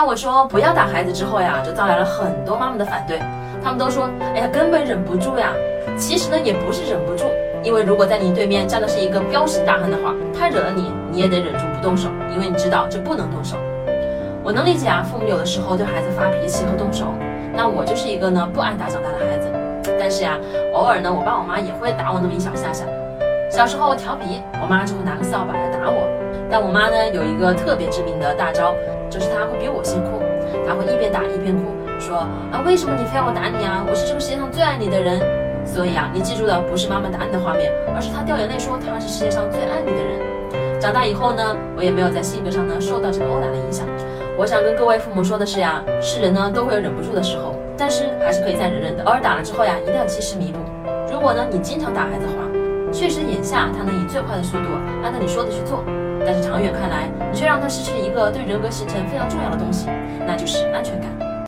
[0.00, 3.20] 当我说不要打孩子之后呀，就招来了很多妈妈的反对。
[3.62, 5.52] 他们都说，哎呀，根本忍不住呀。
[5.98, 7.26] 其实呢，也不是忍不住，
[7.62, 13.58] 因为如果在你对面站的是一个彪形大汉的话，他惹了你，你也得忍住不动手，因为你知道这不能动手。
[14.42, 17.04] 我能理解啊，父母有的时候对孩子发脾气和动手。
[17.52, 19.52] 那我就是一个呢不挨打长大的孩子，
[20.00, 20.38] 但是呀，
[20.72, 22.86] 偶尔呢，我爸我妈也会打我那么一小下下。
[23.50, 26.19] 小时候调皮，我妈就会拿个扫把来打我。
[26.50, 28.74] 但我妈呢有一个特别致命的大招，
[29.08, 30.20] 就是她会比我先哭，
[30.66, 33.84] 她会一边打一边哭，说啊为什么你非要我打你啊？
[33.88, 35.20] 我是这个世界上最爱你的人。
[35.62, 40.80] 所以啊，你记住的不是妈妈打你的画面，而是她掉眼泪说她是世界上最爱你的人。
[40.80, 43.86] 长大以后呢，我也没有在性格上呢受到这个殴打的影响。
[44.36, 49.04] 我想跟各位父母说的是呀，是人呢都会有忍不住的时候，但是还是可以再忍忍的。
[49.04, 50.58] 偶尔打了之后呀，一定要及时弥补。
[51.12, 52.49] 如果呢你经常打孩子的话，
[53.00, 54.64] 确实眼下他能以最快的速度
[55.02, 55.82] 按照你说的去做，
[56.22, 59.86] 但是长远看来，你却让他失去了一个对人格形成非常重要的东西，
[60.26, 61.19] 那就是安全感。